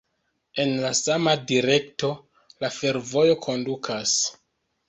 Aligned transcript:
En 0.63 0.71
la 0.85 0.89
sama 0.99 1.35
direkto, 1.51 2.11
la 2.65 2.73
fervojo 2.79 3.39
kondukas. 3.49 4.19